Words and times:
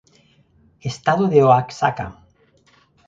Estado 0.91 1.23
de 1.33 1.39
Oaxaca. 1.49 2.05